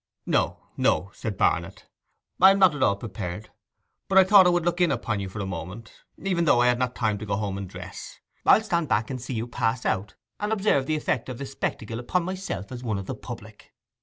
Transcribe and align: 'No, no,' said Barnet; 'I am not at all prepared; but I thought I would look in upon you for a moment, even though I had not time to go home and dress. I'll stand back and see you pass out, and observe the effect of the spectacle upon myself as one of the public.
'No, 0.25 0.57
no,' 0.77 1.11
said 1.13 1.37
Barnet; 1.37 1.85
'I 2.41 2.49
am 2.49 2.57
not 2.57 2.73
at 2.73 2.81
all 2.81 2.95
prepared; 2.95 3.51
but 4.09 4.17
I 4.17 4.23
thought 4.23 4.47
I 4.47 4.49
would 4.49 4.65
look 4.65 4.81
in 4.81 4.91
upon 4.91 5.19
you 5.19 5.29
for 5.29 5.39
a 5.39 5.45
moment, 5.45 5.93
even 6.17 6.45
though 6.45 6.59
I 6.59 6.65
had 6.69 6.79
not 6.79 6.95
time 6.95 7.19
to 7.19 7.25
go 7.27 7.35
home 7.35 7.55
and 7.55 7.69
dress. 7.69 8.17
I'll 8.43 8.63
stand 8.63 8.87
back 8.89 9.11
and 9.11 9.21
see 9.21 9.35
you 9.35 9.45
pass 9.45 9.85
out, 9.85 10.15
and 10.39 10.51
observe 10.51 10.87
the 10.87 10.95
effect 10.95 11.29
of 11.29 11.37
the 11.37 11.45
spectacle 11.45 11.99
upon 11.99 12.23
myself 12.23 12.71
as 12.71 12.81
one 12.83 12.97
of 12.97 13.05
the 13.05 13.13
public. 13.13 13.73